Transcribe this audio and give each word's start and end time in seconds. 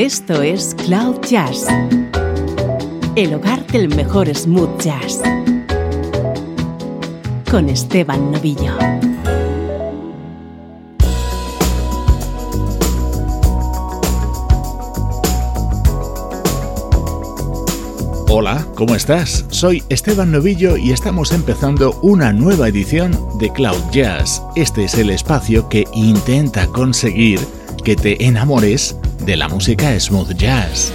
Esto 0.00 0.40
es 0.40 0.74
Cloud 0.86 1.20
Jazz, 1.28 1.66
el 3.16 3.34
hogar 3.34 3.66
del 3.66 3.94
mejor 3.94 4.34
smooth 4.34 4.80
jazz, 4.80 5.20
con 7.50 7.68
Esteban 7.68 8.32
Novillo. 8.32 8.72
Hola, 18.30 18.66
¿cómo 18.74 18.94
estás? 18.94 19.44
Soy 19.50 19.82
Esteban 19.90 20.32
Novillo 20.32 20.78
y 20.78 20.92
estamos 20.92 21.30
empezando 21.32 22.00
una 22.00 22.32
nueva 22.32 22.68
edición 22.68 23.14
de 23.38 23.50
Cloud 23.50 23.90
Jazz. 23.92 24.42
Este 24.56 24.84
es 24.84 24.94
el 24.94 25.10
espacio 25.10 25.68
que 25.68 25.84
intenta 25.92 26.66
conseguir 26.68 27.38
que 27.84 27.96
te 27.96 28.24
enamores 28.24 28.96
de 29.24 29.36
la 29.36 29.48
música 29.48 29.98
smooth 29.98 30.36
jazz. 30.36 30.92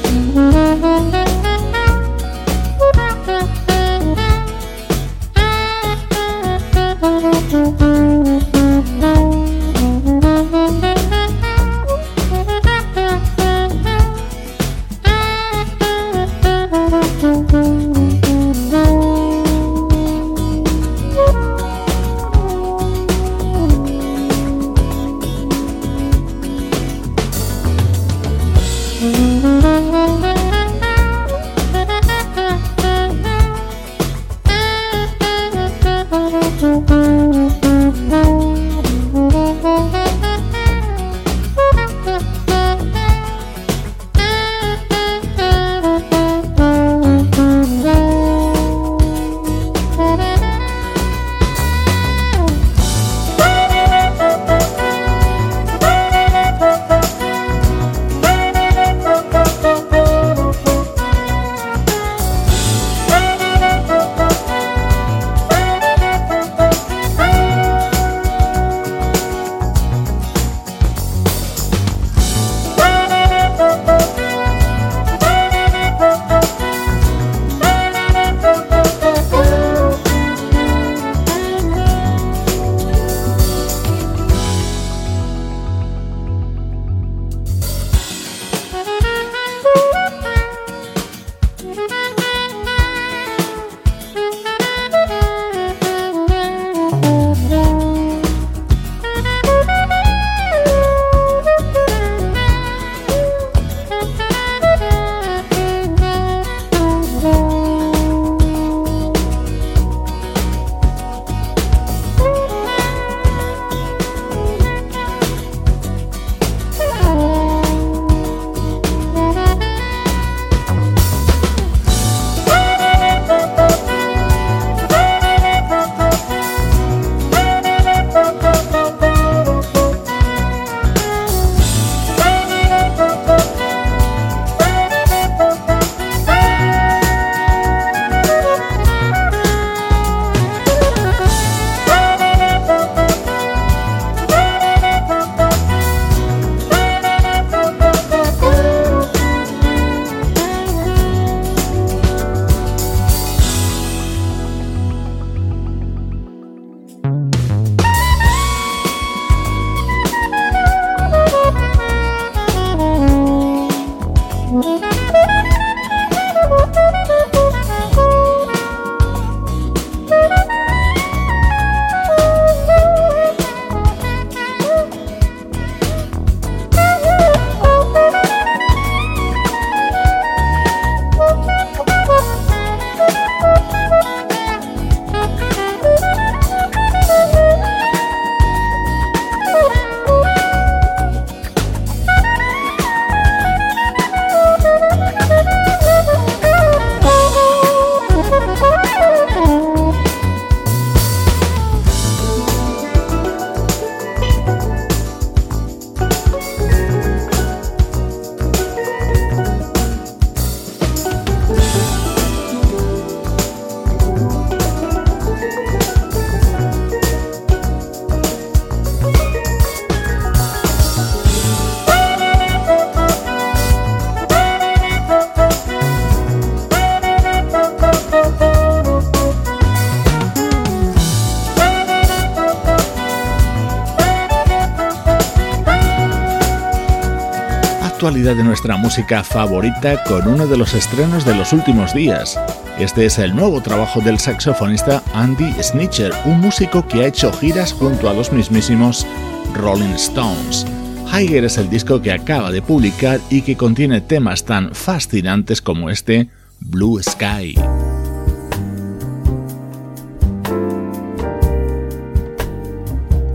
De 238.33 238.43
nuestra 238.43 238.75
música 238.75 239.23
favorita 239.23 240.01
con 240.03 240.27
uno 240.27 240.47
de 240.47 240.57
los 240.57 240.73
estrenos 240.73 241.25
de 241.25 241.35
los 241.35 241.53
últimos 241.53 241.93
días. 241.93 242.39
Este 242.79 243.05
es 243.05 243.19
el 243.19 243.35
nuevo 243.35 243.61
trabajo 243.61 244.01
del 244.01 244.17
saxofonista 244.17 245.03
Andy 245.13 245.53
Snitcher, 245.61 246.11
un 246.25 246.39
músico 246.41 246.87
que 246.87 247.03
ha 247.03 247.07
hecho 247.07 247.31
giras 247.33 247.71
junto 247.71 248.09
a 248.09 248.15
los 248.15 248.31
mismísimos 248.31 249.05
Rolling 249.53 249.93
Stones. 249.93 250.65
Higher 251.13 251.43
es 251.43 251.59
el 251.59 251.69
disco 251.69 252.01
que 252.01 252.11
acaba 252.11 252.49
de 252.49 252.63
publicar 252.63 253.19
y 253.29 253.43
que 253.43 253.55
contiene 253.55 254.01
temas 254.01 254.43
tan 254.43 254.73
fascinantes 254.73 255.61
como 255.61 255.91
este 255.91 256.27
Blue 256.59 256.99
Sky. 257.03 257.53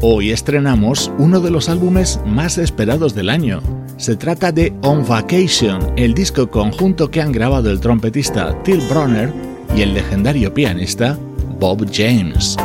Hoy 0.02 0.32
estrenamos 0.32 1.12
uno 1.18 1.40
de 1.40 1.52
los 1.52 1.68
álbumes 1.68 2.18
más 2.26 2.58
esperados 2.58 3.14
del 3.14 3.30
año. 3.30 3.79
Se 4.00 4.16
trata 4.16 4.50
de 4.50 4.72
On 4.80 5.06
Vacation, 5.06 5.92
el 5.94 6.14
disco 6.14 6.50
conjunto 6.50 7.10
que 7.10 7.20
han 7.20 7.32
grabado 7.32 7.70
el 7.70 7.80
trompetista 7.80 8.56
Till 8.62 8.80
Bronner 8.88 9.30
y 9.76 9.82
el 9.82 9.92
legendario 9.92 10.54
pianista 10.54 11.18
Bob 11.58 11.86
James. 11.92 12.56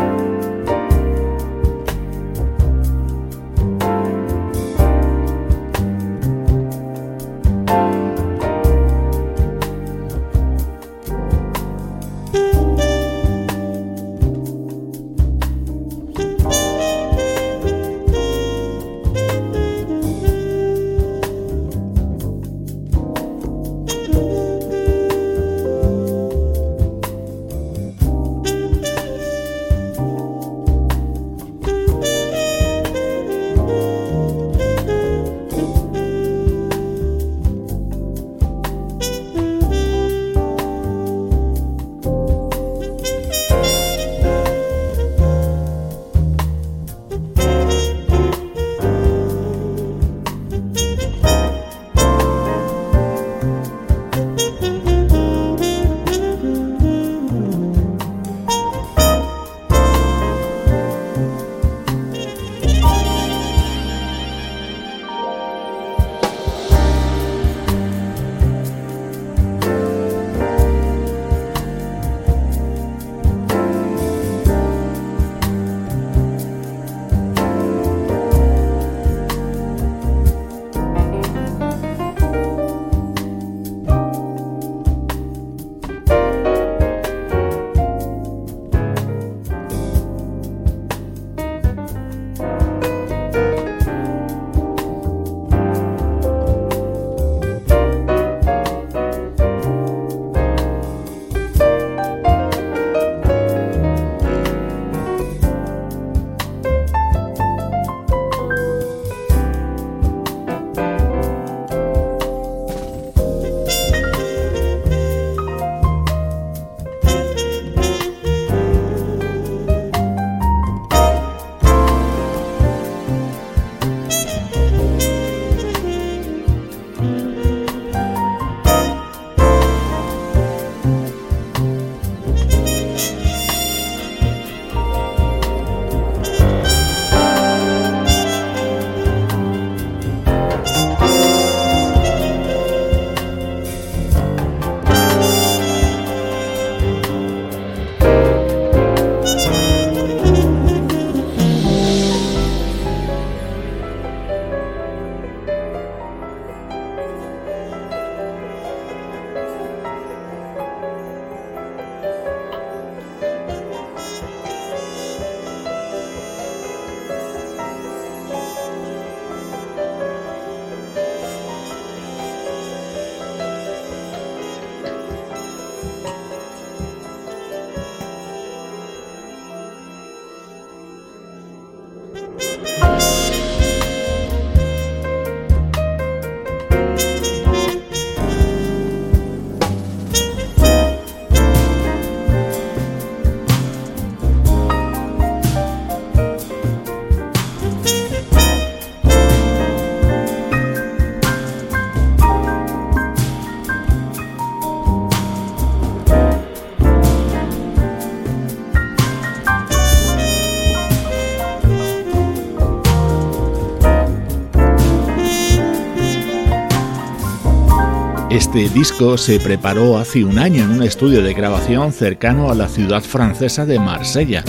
Este 218.36 218.68
disco 218.68 219.18
se 219.18 219.39
preparó 219.39 219.98
hace 219.98 220.25
un 220.25 220.39
año 220.39 220.65
en 220.65 220.72
un 220.72 220.84
estudio 220.84 221.24
de 221.24 221.34
grabación 221.34 221.94
cercano 221.94 222.51
a 222.51 222.54
la 222.54 222.68
ciudad 222.68 223.01
francesa 223.01 223.65
de 223.65 223.80
Marsella. 223.80 224.44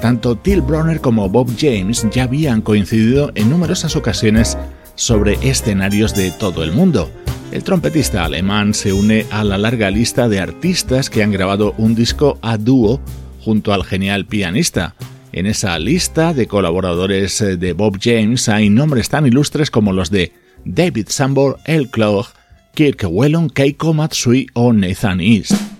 Tanto 0.00 0.36
Till 0.36 0.60
Bronner 0.60 1.00
como 1.00 1.28
Bob 1.28 1.50
James 1.58 2.06
ya 2.12 2.22
habían 2.22 2.60
coincidido 2.60 3.32
en 3.34 3.50
numerosas 3.50 3.96
ocasiones 3.96 4.56
sobre 4.94 5.38
escenarios 5.42 6.14
de 6.14 6.30
todo 6.30 6.62
el 6.62 6.70
mundo. 6.70 7.10
El 7.50 7.64
trompetista 7.64 8.24
alemán 8.24 8.74
se 8.74 8.92
une 8.92 9.26
a 9.32 9.42
la 9.42 9.58
larga 9.58 9.90
lista 9.90 10.28
de 10.28 10.38
artistas 10.38 11.10
que 11.10 11.24
han 11.24 11.32
grabado 11.32 11.74
un 11.78 11.96
disco 11.96 12.38
a 12.42 12.56
dúo 12.58 13.00
junto 13.40 13.72
al 13.72 13.82
genial 13.82 14.24
pianista. 14.24 14.94
En 15.32 15.46
esa 15.46 15.76
lista 15.80 16.32
de 16.32 16.46
colaboradores 16.46 17.40
de 17.40 17.72
Bob 17.72 17.98
James 18.00 18.48
hay 18.48 18.70
nombres 18.70 19.08
tan 19.08 19.26
ilustres 19.26 19.72
como 19.72 19.92
los 19.92 20.12
de 20.12 20.32
David 20.64 21.08
Sambor, 21.08 21.58
El 21.64 21.90
Clog, 21.90 22.28
Kirk 22.74 23.02
Whelan, 23.02 23.50
Keiko 23.50 23.92
Matsui 23.94 24.48
o 24.54 24.72
Nathan 24.72 25.20
East. 25.20 25.71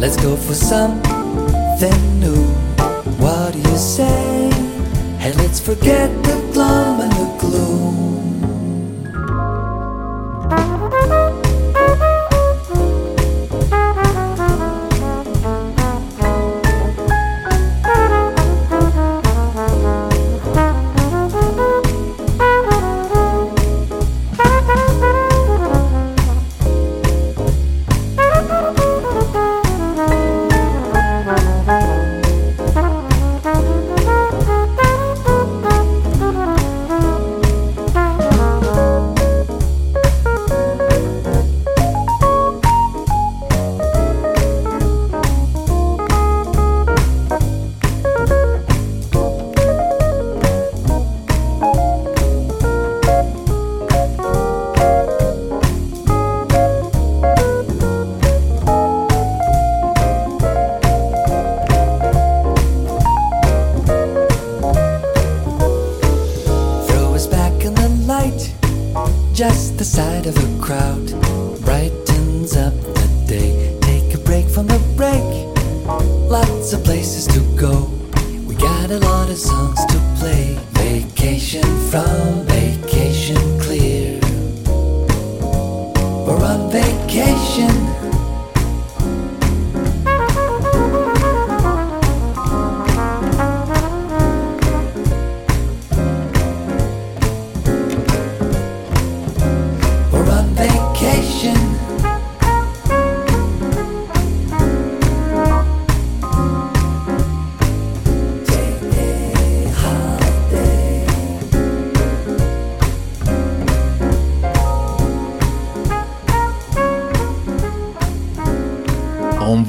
Let's 0.00 0.16
go 0.16 0.34
for 0.34 0.54
something 0.54 2.20
new. 2.20 2.46
What 3.20 3.52
do 3.52 3.58
you 3.58 3.76
say? 3.76 4.50
Hey, 5.18 5.34
let's 5.34 5.60
forget 5.60 6.08
the 6.24 6.50
glum 6.54 7.02
and 7.02 7.12
the 7.12 7.36
gloom. 7.38 8.09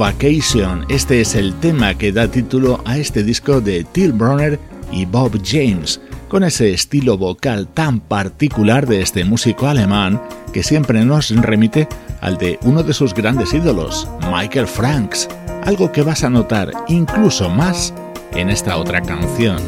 Vacation, 0.01 0.83
este 0.89 1.21
es 1.21 1.35
el 1.35 1.53
tema 1.59 1.93
que 1.93 2.11
da 2.11 2.27
título 2.27 2.81
a 2.85 2.97
este 2.97 3.21
disco 3.21 3.61
de 3.61 3.83
Till 3.83 4.13
Bronner 4.13 4.59
y 4.91 5.05
Bob 5.05 5.39
James, 5.45 6.01
con 6.27 6.43
ese 6.43 6.73
estilo 6.73 7.19
vocal 7.19 7.67
tan 7.67 7.99
particular 7.99 8.87
de 8.87 9.01
este 9.01 9.23
músico 9.25 9.67
alemán 9.67 10.19
que 10.53 10.63
siempre 10.63 11.05
nos 11.05 11.29
remite 11.29 11.87
al 12.19 12.39
de 12.39 12.57
uno 12.63 12.81
de 12.81 12.93
sus 12.93 13.13
grandes 13.13 13.53
ídolos, 13.53 14.07
Michael 14.33 14.65
Franks, 14.65 15.29
algo 15.65 15.91
que 15.91 16.01
vas 16.01 16.23
a 16.23 16.31
notar 16.31 16.71
incluso 16.87 17.47
más 17.51 17.93
en 18.33 18.49
esta 18.49 18.77
otra 18.77 19.01
canción. 19.01 19.59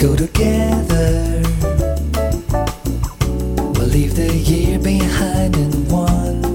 Go 0.00 0.16
together. 0.16 1.42
We'll 3.74 3.86
leave 3.88 4.16
the 4.16 4.32
year 4.34 4.78
behind 4.78 5.54
and 5.56 5.92
wander. 5.92 6.49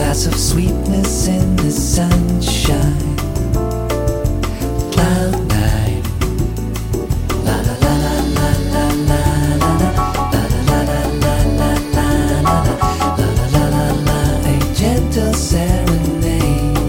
glass 0.02 0.26
of 0.26 0.34
sweetness 0.34 1.28
in 1.28 1.56
the 1.58 1.70
sunshine. 1.70 3.16
Cloud 4.94 5.36
nine. 5.48 6.02
La 7.46 7.58
la 7.68 7.76
la 7.84 7.94
la 8.06 8.16
la 8.38 8.50
la 8.74 8.86
la 9.10 9.24
la 9.52 9.62
la 9.62 9.92
la 10.32 10.42
la 10.42 10.82
la 10.82 10.82
la 10.82 11.38
la 11.60 11.72
la 11.72 12.58
la 13.18 13.30
la 13.54 13.64
la 13.76 13.88
la 14.08 14.20
a 14.50 14.56
gentle 14.80 15.34
serenade. 15.36 16.80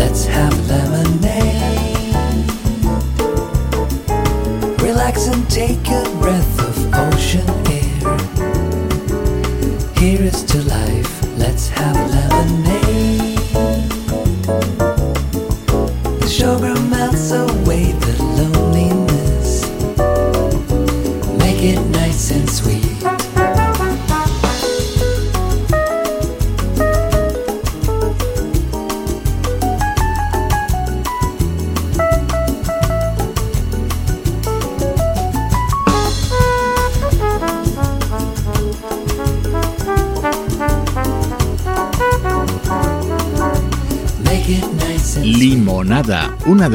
Let's 0.00 0.24
have 0.24 0.56
lemonade. 0.70 1.36
Relax 4.80 5.26
and 5.28 5.44
take 5.50 5.86
a 5.90 6.02
breath 6.18 6.45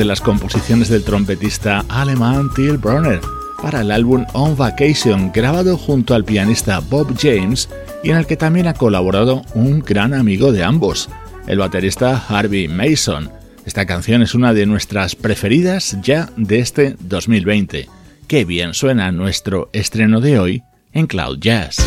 de 0.01 0.05
las 0.05 0.19
composiciones 0.19 0.89
del 0.89 1.03
trompetista 1.03 1.85
alemán 1.87 2.49
Till 2.55 2.79
Brunner 2.79 3.21
para 3.61 3.81
el 3.81 3.91
álbum 3.91 4.25
On 4.33 4.57
Vacation, 4.57 5.31
grabado 5.31 5.77
junto 5.77 6.15
al 6.15 6.25
pianista 6.25 6.79
Bob 6.79 7.15
James 7.21 7.69
y 8.03 8.09
en 8.09 8.17
el 8.17 8.25
que 8.25 8.35
también 8.35 8.65
ha 8.65 8.73
colaborado 8.73 9.43
un 9.53 9.81
gran 9.81 10.15
amigo 10.15 10.51
de 10.51 10.63
ambos, 10.63 11.07
el 11.45 11.59
baterista 11.59 12.17
Harvey 12.27 12.67
Mason. 12.67 13.29
Esta 13.63 13.85
canción 13.85 14.23
es 14.23 14.33
una 14.33 14.55
de 14.55 14.65
nuestras 14.65 15.15
preferidas 15.15 15.95
ya 16.01 16.31
de 16.35 16.61
este 16.61 16.95
2020. 17.01 17.87
Qué 18.27 18.43
bien 18.43 18.73
suena 18.73 19.11
nuestro 19.11 19.69
estreno 19.71 20.19
de 20.19 20.39
hoy 20.39 20.63
en 20.93 21.05
Cloud 21.05 21.37
Jazz. 21.39 21.77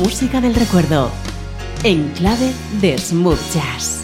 Música 0.00 0.40
del 0.40 0.56
recuerdo 0.56 1.12
en 1.84 2.08
clave 2.16 2.50
de 2.80 2.98
smooth 2.98 3.38
jazz 3.54 4.03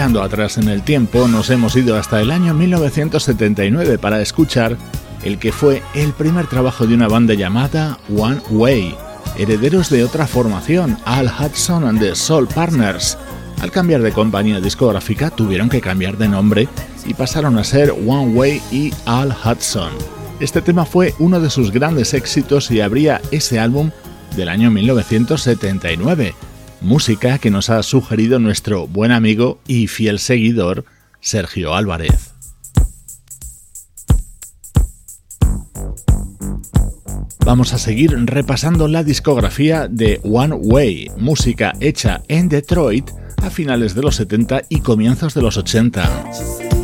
Mirando 0.00 0.22
atrás 0.22 0.56
en 0.56 0.70
el 0.70 0.80
tiempo, 0.80 1.28
nos 1.28 1.50
hemos 1.50 1.76
ido 1.76 1.94
hasta 1.94 2.22
el 2.22 2.30
año 2.30 2.54
1979 2.54 3.98
para 3.98 4.22
escuchar 4.22 4.78
el 5.24 5.38
que 5.38 5.52
fue 5.52 5.82
el 5.94 6.14
primer 6.14 6.46
trabajo 6.46 6.86
de 6.86 6.94
una 6.94 7.06
banda 7.06 7.34
llamada 7.34 7.98
One 8.08 8.40
Way, 8.48 8.94
herederos 9.36 9.90
de 9.90 10.02
otra 10.02 10.26
formación, 10.26 10.96
Al 11.04 11.26
Hudson 11.26 11.84
and 11.84 12.00
the 12.00 12.14
Soul 12.14 12.48
Partners. 12.48 13.18
Al 13.60 13.70
cambiar 13.70 14.00
de 14.00 14.12
compañía 14.12 14.58
discográfica 14.58 15.28
tuvieron 15.28 15.68
que 15.68 15.82
cambiar 15.82 16.16
de 16.16 16.28
nombre 16.28 16.66
y 17.04 17.12
pasaron 17.12 17.58
a 17.58 17.64
ser 17.64 17.90
One 17.90 18.32
Way 18.32 18.62
y 18.72 18.94
Al 19.04 19.36
Hudson. 19.44 19.92
Este 20.40 20.62
tema 20.62 20.86
fue 20.86 21.14
uno 21.18 21.40
de 21.40 21.50
sus 21.50 21.70
grandes 21.70 22.14
éxitos 22.14 22.70
y 22.70 22.80
abría 22.80 23.20
ese 23.32 23.58
álbum 23.58 23.90
del 24.34 24.48
año 24.48 24.70
1979, 24.70 26.34
música 26.80 27.38
que 27.38 27.50
nos 27.50 27.70
ha 27.70 27.82
sugerido 27.82 28.38
nuestro 28.38 28.86
buen 28.86 29.12
amigo 29.12 29.58
y 29.66 29.86
fiel 29.86 30.18
seguidor 30.18 30.84
Sergio 31.20 31.74
Álvarez. 31.74 32.32
Vamos 37.44 37.72
a 37.72 37.78
seguir 37.78 38.12
repasando 38.26 38.86
la 38.86 39.02
discografía 39.02 39.88
de 39.88 40.20
One 40.22 40.54
Way, 40.54 41.10
música 41.16 41.72
hecha 41.80 42.22
en 42.28 42.48
Detroit 42.48 43.10
a 43.42 43.50
finales 43.50 43.94
de 43.94 44.02
los 44.02 44.16
70 44.16 44.62
y 44.68 44.80
comienzos 44.80 45.34
de 45.34 45.42
los 45.42 45.56
80. 45.56 46.79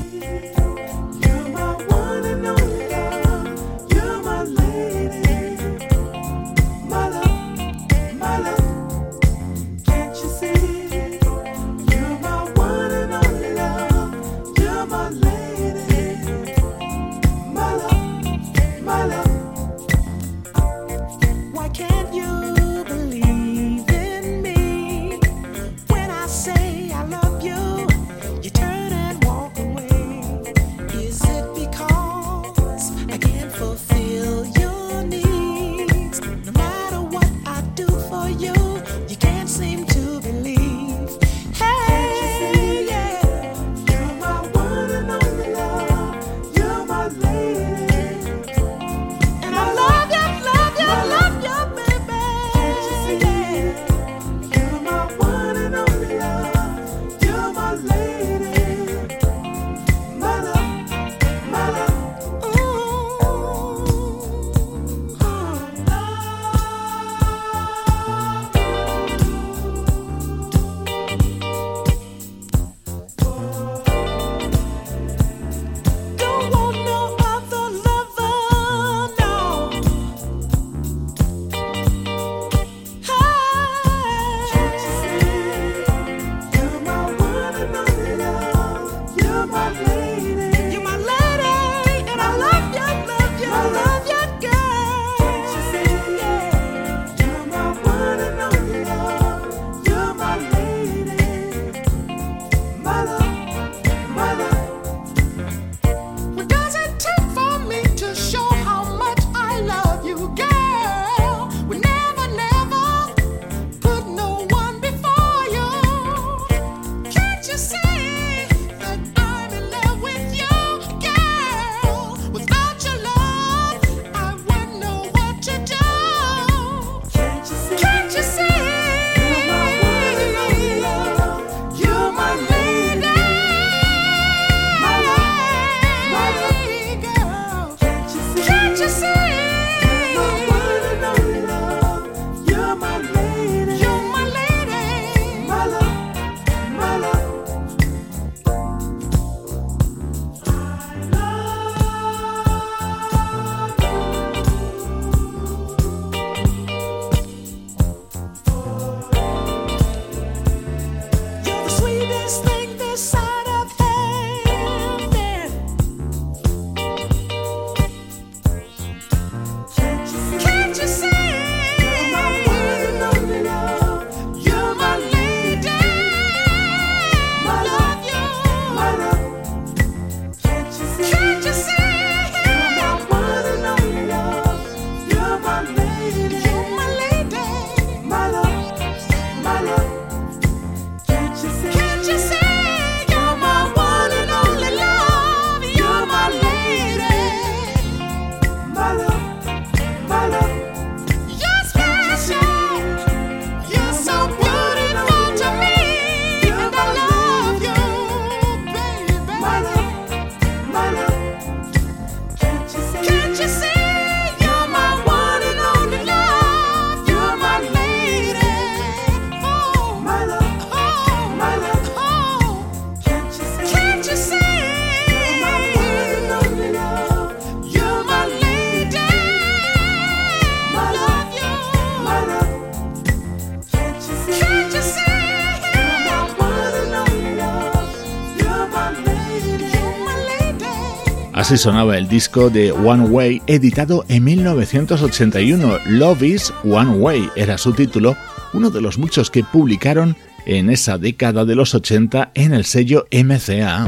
Así 241.47 241.59
sonaba 241.59 241.97
el 241.97 242.09
disco 242.09 242.51
de 242.51 242.73
One 242.73 243.05
Way 243.05 243.43
editado 243.47 244.05
en 244.09 244.25
1981. 244.25 245.79
Love 245.91 246.23
is 246.25 246.53
One 246.65 246.97
Way 246.97 247.31
era 247.37 247.57
su 247.57 247.73
título, 247.73 248.17
uno 248.53 248.69
de 248.69 248.81
los 248.81 248.99
muchos 248.99 249.31
que 249.31 249.45
publicaron 249.45 250.17
en 250.45 250.71
esa 250.71 250.99
década 250.99 251.45
de 251.45 251.55
los 251.55 251.73
80 251.73 252.33
en 252.35 252.53
el 252.53 252.65
sello 252.65 253.07
MCA. 253.13 253.87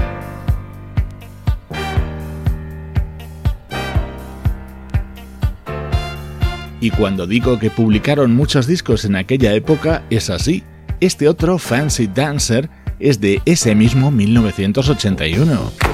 Y 6.80 6.90
cuando 6.90 7.26
digo 7.26 7.58
que 7.58 7.70
publicaron 7.70 8.36
muchos 8.36 8.68
discos 8.68 9.04
en 9.04 9.16
aquella 9.16 9.52
época, 9.54 10.04
es 10.10 10.30
así. 10.30 10.62
Este 11.00 11.28
otro, 11.28 11.58
Fancy 11.58 12.06
Dancer, 12.06 12.70
es 13.00 13.20
de 13.20 13.42
ese 13.46 13.74
mismo 13.74 14.12
1981. 14.12 15.87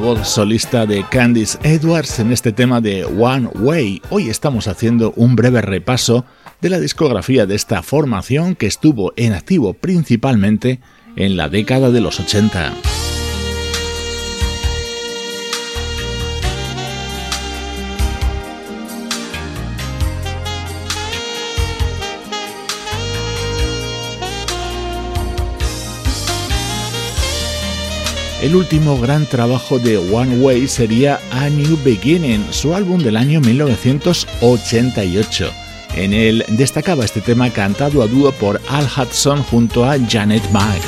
Voz 0.00 0.26
solista 0.28 0.86
de 0.86 1.04
Candice 1.04 1.58
Edwards 1.62 2.18
en 2.20 2.32
este 2.32 2.52
tema 2.52 2.80
de 2.80 3.04
One 3.04 3.48
Way. 3.54 4.00
Hoy 4.08 4.30
estamos 4.30 4.66
haciendo 4.66 5.12
un 5.14 5.36
breve 5.36 5.60
repaso 5.60 6.24
de 6.62 6.70
la 6.70 6.80
discografía 6.80 7.44
de 7.44 7.54
esta 7.54 7.82
formación 7.82 8.56
que 8.56 8.66
estuvo 8.66 9.12
en 9.16 9.34
activo 9.34 9.74
principalmente 9.74 10.80
en 11.16 11.36
la 11.36 11.50
década 11.50 11.90
de 11.90 12.00
los 12.00 12.18
80. 12.18 13.09
El 28.42 28.56
último 28.56 28.98
gran 28.98 29.26
trabajo 29.26 29.78
de 29.78 29.98
One 29.98 30.38
Way 30.38 30.66
sería 30.66 31.20
A 31.30 31.50
New 31.50 31.78
Beginning, 31.84 32.42
su 32.50 32.74
álbum 32.74 33.02
del 33.02 33.18
año 33.18 33.38
1988. 33.42 35.52
En 35.94 36.14
él 36.14 36.46
destacaba 36.48 37.04
este 37.04 37.20
tema 37.20 37.50
cantado 37.50 38.02
a 38.02 38.06
dúo 38.06 38.32
por 38.32 38.58
Al 38.68 38.86
Hudson 38.86 39.42
junto 39.42 39.84
a 39.84 39.98
Janet 40.08 40.50
Mack. 40.52 40.80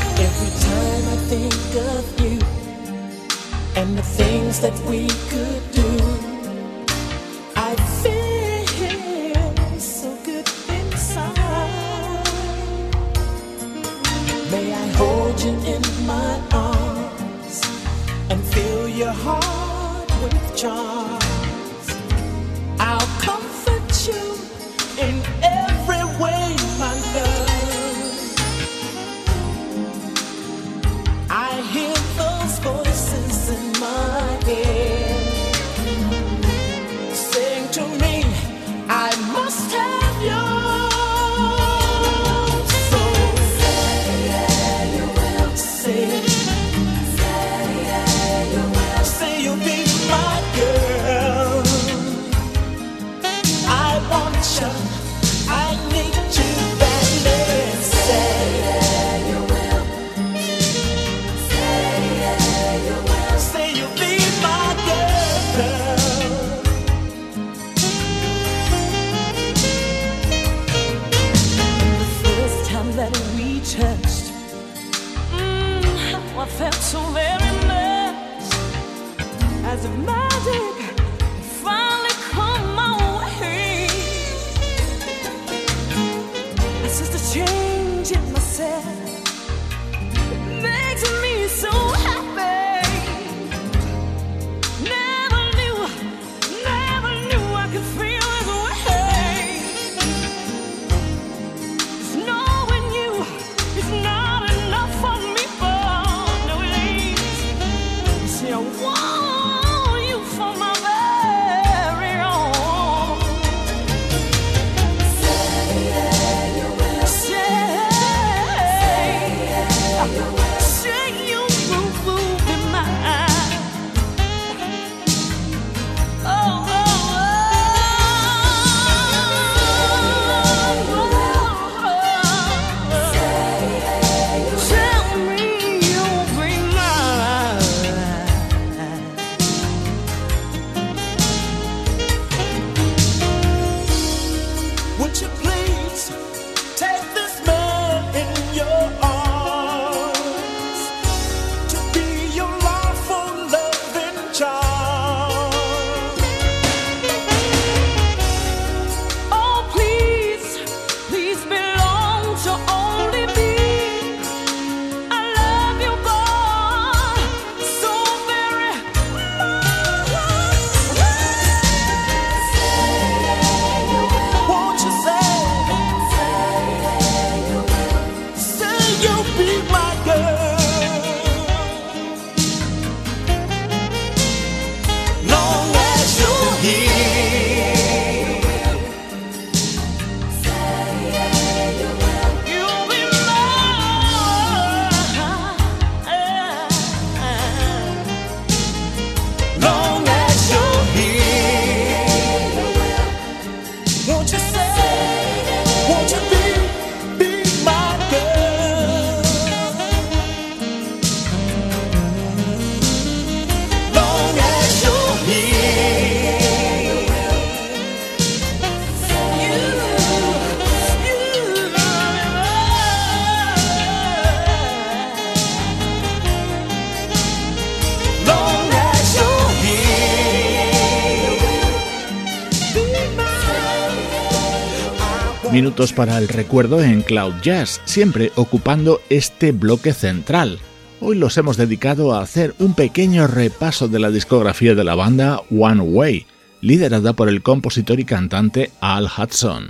Minutos 235.52 235.92
para 235.92 236.16
el 236.16 236.28
recuerdo 236.28 236.82
en 236.82 237.02
Cloud 237.02 237.34
Jazz, 237.42 237.82
siempre 237.84 238.32
ocupando 238.36 239.02
este 239.10 239.52
bloque 239.52 239.92
central. 239.92 240.58
Hoy 240.98 241.14
los 241.14 241.36
hemos 241.36 241.58
dedicado 241.58 242.14
a 242.14 242.22
hacer 242.22 242.54
un 242.58 242.72
pequeño 242.72 243.26
repaso 243.26 243.86
de 243.86 243.98
la 243.98 244.10
discografía 244.10 244.74
de 244.74 244.82
la 244.82 244.94
banda 244.94 245.42
One 245.50 245.82
Way, 245.82 246.26
liderada 246.62 247.12
por 247.12 247.28
el 247.28 247.42
compositor 247.42 248.00
y 248.00 248.06
cantante 248.06 248.70
Al 248.80 249.04
Hudson. 249.04 249.68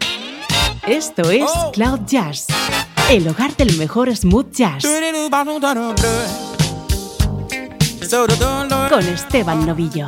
Esto 0.87 1.29
es 1.33 1.51
Cloud 1.73 2.03
Jazz, 2.07 2.47
el 3.11 3.27
hogar 3.27 3.57
del 3.57 3.77
mejor 3.77 4.15
smooth 4.15 4.53
jazz. 4.53 4.85
Con 8.89 9.03
Esteban 9.09 9.67
Novillo. 9.67 10.07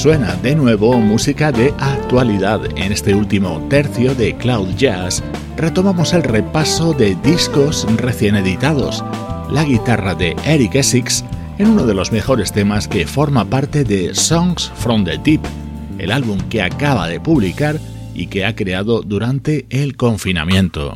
Suena 0.00 0.34
de 0.36 0.54
nuevo 0.54 0.98
música 0.98 1.52
de 1.52 1.74
actualidad. 1.78 2.62
En 2.78 2.90
este 2.90 3.14
último 3.14 3.62
tercio 3.68 4.14
de 4.14 4.34
Cloud 4.34 4.74
Jazz 4.74 5.22
retomamos 5.58 6.14
el 6.14 6.22
repaso 6.22 6.94
de 6.94 7.14
discos 7.16 7.86
recién 7.98 8.34
editados. 8.34 9.04
La 9.50 9.62
guitarra 9.62 10.14
de 10.14 10.34
Eric 10.46 10.76
Essex 10.76 11.22
en 11.58 11.68
uno 11.68 11.84
de 11.84 11.92
los 11.92 12.12
mejores 12.12 12.50
temas 12.50 12.88
que 12.88 13.06
forma 13.06 13.44
parte 13.44 13.84
de 13.84 14.14
Songs 14.14 14.72
from 14.74 15.04
the 15.04 15.18
Deep, 15.22 15.42
el 15.98 16.12
álbum 16.12 16.38
que 16.48 16.62
acaba 16.62 17.06
de 17.06 17.20
publicar 17.20 17.78
y 18.14 18.28
que 18.28 18.46
ha 18.46 18.56
creado 18.56 19.02
durante 19.02 19.66
el 19.68 19.98
confinamiento. 19.98 20.94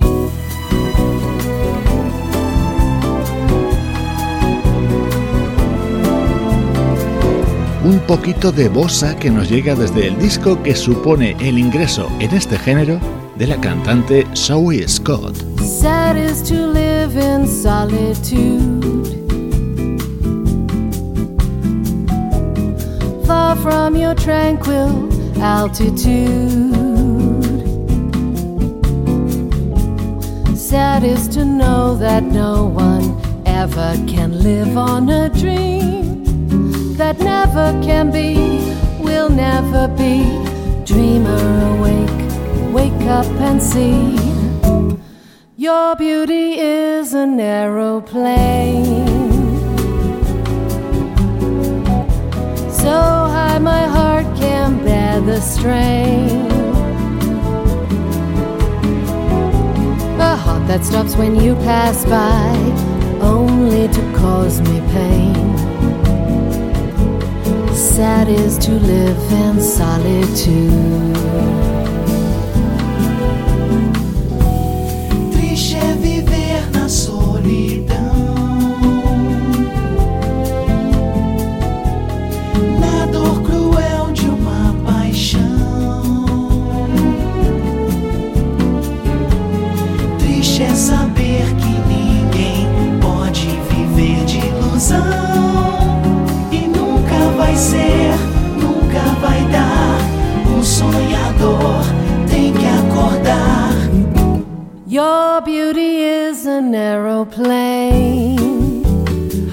Un 7.85 8.01
poquito 8.01 8.51
de 8.51 8.71
bossa 8.71 9.15
que 9.15 9.31
nos 9.31 9.51
llega 9.51 9.75
desde 9.75 10.09
el 10.09 10.19
disco 10.19 10.63
que 10.63 10.75
supone 10.75 11.37
el 11.39 11.59
ingreso 11.59 12.09
en 12.19 12.35
este 12.35 12.59
género 12.59 12.99
de 13.37 13.47
la 13.47 13.61
cantante 13.61 14.27
Zoe 14.35 14.89
Scott. 14.89 15.37
Sad 15.61 16.17
is 16.17 16.43
to 16.45 16.55
live 16.55 17.15
in 17.17 17.47
solitude. 17.47 18.83
Far 23.27 23.55
from 23.57 23.97
your 23.97 24.15
tranquil 24.15 25.11
altitude. 25.43 26.73
Sad 30.57 31.05
is 31.05 31.29
to 31.29 31.45
know 31.45 31.97
that 31.99 32.23
no 32.23 32.65
one 32.65 33.15
ever 33.45 33.95
can 34.07 34.43
live 34.43 34.79
on 34.79 35.11
a 35.11 35.29
dream 35.29 36.04
that 37.05 37.19
never 37.19 37.69
can 37.83 38.11
be, 38.11 38.35
will 38.99 39.29
never 39.29 39.89
be. 39.89 40.25
Dreamer 40.87 41.45
awake, 41.73 42.21
wake 42.73 43.05
up 43.21 43.31
and 43.49 43.61
see. 43.63 44.17
Your 45.57 45.97
beauty 45.97 46.47
is 46.59 47.13
an 47.13 47.39
aeroplane. 47.39 49.07
So 52.83 52.97
high 53.35 53.59
my 53.59 53.85
heart 53.97 54.27
can 54.39 54.83
bear 54.83 55.21
the 55.21 55.41
strain. 55.43 56.47
A 60.31 60.37
heart 60.45 60.67
that 60.69 60.83
stops 60.83 61.17
when 61.17 61.37
you 61.37 61.55
pass 61.57 62.07
by, 62.07 62.55
only 63.21 63.89
to 63.89 64.03
cause 64.15 64.63
me 64.63 64.81
pain 64.97 65.54
sad 67.95 68.29
is 68.29 68.59
to 68.59 68.73
live 68.73 69.33
in 69.33 69.61
solitude. 69.61 71.64
Vai 97.45 97.57
ser, 97.57 98.15
nunca 98.57 99.01
vai 99.21 99.45
dar. 99.53 99.99
O 100.59 100.63
sonhador 100.63 101.85
tem 102.31 102.53
que 102.53 102.67
acordar. 102.67 103.73
Your 104.87 105.41
beauty 105.43 106.31
is 106.31 106.47
an 106.47 106.75
aeroplane. 106.75 108.83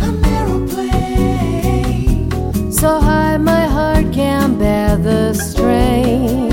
An 0.02 0.22
aeroplane. 0.38 2.30
So 2.72 3.00
high 3.00 3.38
my 3.38 3.66
heart 3.66 4.12
can 4.14 4.58
bear 4.58 4.98
the 4.98 5.34
strain. 5.34 6.50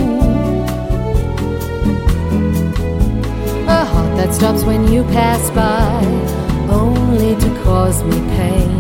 A 3.69 3.85
heart 3.85 4.17
that 4.17 4.35
stops 4.35 4.65
when 4.65 4.91
you 4.93 5.05
pass 5.13 5.51
by, 5.51 6.05
only 6.69 7.37
to 7.37 7.51
cause 7.63 8.03
me 8.03 8.21
pain 8.37 8.78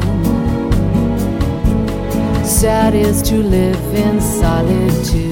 sad 2.61 2.93
is 2.93 3.23
to 3.23 3.37
live 3.37 3.95
in 3.95 4.21
solitude. 4.21 5.28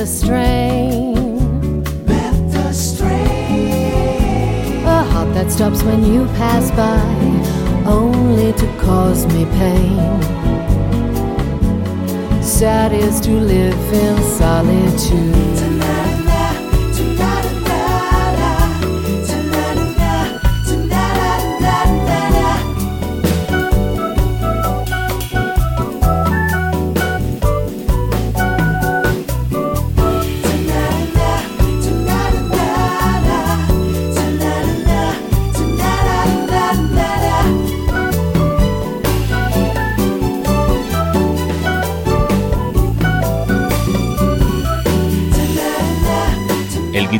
the 0.00 0.06
strain. 0.06 1.14
Strain. 2.72 3.66
A 4.86 5.02
heart 5.10 5.34
that 5.34 5.50
stops 5.50 5.82
when 5.82 6.02
you 6.04 6.24
pass 6.36 6.70
by, 6.70 7.04
only 7.84 8.54
to 8.54 8.66
cause 8.78 9.26
me 9.26 9.44
pain. 9.58 10.22
Sad 12.42 12.92
is 12.92 13.20
to 13.20 13.32
live 13.32 13.92
in 13.92 14.16
solitude. 14.38 15.69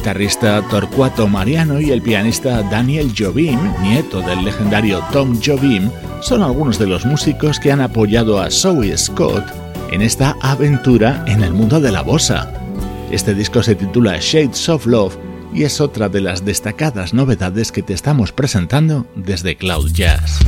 Guitarrista 0.01 0.67
Torcuato 0.71 1.29
Mariano 1.29 1.79
y 1.79 1.91
el 1.91 2.01
pianista 2.01 2.63
Daniel 2.63 3.13
Jobim, 3.17 3.59
nieto 3.83 4.23
del 4.23 4.47
legendario 4.47 5.05
Tom 5.13 5.39
Jobim, 5.45 5.91
son 6.23 6.43
algunos 6.43 6.79
de 6.79 6.87
los 6.87 7.05
músicos 7.05 7.61
que 7.61 7.71
han 7.71 7.83
apoyado 7.83 8.41
a 8.41 8.51
Zoe 8.51 8.97
Scott 8.97 9.45
en 9.91 10.01
esta 10.01 10.39
aventura 10.41 11.23
en 11.27 11.43
el 11.43 11.53
mundo 11.53 11.83
de 11.83 11.93
la 11.93 12.01
bossa. 12.01 12.51
Este 13.11 13.35
disco 13.35 13.63
se 13.63 13.75
titula 13.75 14.17
Shades 14.19 14.71
of 14.71 14.87
Love 14.87 15.19
y 15.53 15.65
es 15.65 15.83
otra 15.83 16.09
de 16.09 16.23
las 16.23 16.47
destacadas 16.47 17.13
novedades 17.13 17.71
que 17.71 17.83
te 17.83 17.93
estamos 17.93 18.33
presentando 18.33 19.07
desde 19.15 19.59
Cloud 19.59 19.93
Jazz. 19.93 20.41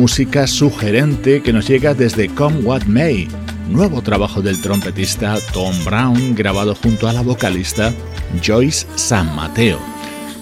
Música 0.00 0.46
sugerente 0.46 1.42
que 1.42 1.52
nos 1.52 1.68
llega 1.68 1.92
desde 1.92 2.30
Come 2.30 2.60
What 2.60 2.84
May, 2.84 3.28
nuevo 3.68 4.00
trabajo 4.00 4.40
del 4.40 4.58
trompetista 4.58 5.36
Tom 5.52 5.74
Brown 5.84 6.34
grabado 6.34 6.74
junto 6.74 7.06
a 7.06 7.12
la 7.12 7.20
vocalista 7.20 7.92
Joyce 8.42 8.86
San 8.94 9.36
Mateo. 9.36 9.78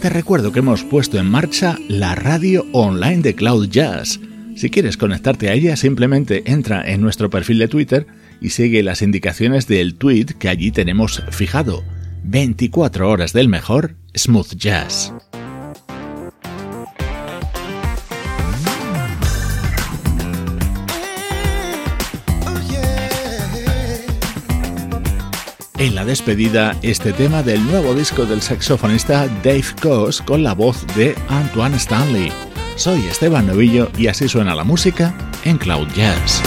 Te 0.00 0.10
recuerdo 0.10 0.52
que 0.52 0.60
hemos 0.60 0.84
puesto 0.84 1.18
en 1.18 1.28
marcha 1.28 1.76
la 1.88 2.14
radio 2.14 2.66
online 2.70 3.20
de 3.20 3.34
Cloud 3.34 3.66
Jazz. 3.68 4.20
Si 4.54 4.70
quieres 4.70 4.96
conectarte 4.96 5.48
a 5.48 5.54
ella, 5.54 5.74
simplemente 5.74 6.44
entra 6.46 6.88
en 6.88 7.00
nuestro 7.00 7.28
perfil 7.28 7.58
de 7.58 7.66
Twitter 7.66 8.06
y 8.40 8.50
sigue 8.50 8.84
las 8.84 9.02
indicaciones 9.02 9.66
del 9.66 9.96
tweet 9.96 10.26
que 10.38 10.48
allí 10.48 10.70
tenemos 10.70 11.24
fijado. 11.30 11.82
24 12.22 13.10
horas 13.10 13.32
del 13.32 13.48
mejor 13.48 13.96
smooth 14.16 14.54
jazz. 14.54 15.12
En 25.78 25.94
la 25.94 26.04
despedida, 26.04 26.76
este 26.82 27.12
tema 27.12 27.44
del 27.44 27.64
nuevo 27.64 27.94
disco 27.94 28.26
del 28.26 28.42
saxofonista 28.42 29.28
Dave 29.44 29.64
Coase 29.80 30.24
con 30.24 30.42
la 30.42 30.52
voz 30.52 30.84
de 30.96 31.14
Antoine 31.28 31.76
Stanley. 31.76 32.32
Soy 32.74 33.06
Esteban 33.06 33.46
Novillo 33.46 33.88
y 33.96 34.08
así 34.08 34.28
suena 34.28 34.56
la 34.56 34.64
música 34.64 35.14
en 35.44 35.56
Cloud 35.56 35.86
Jazz. 35.94 36.42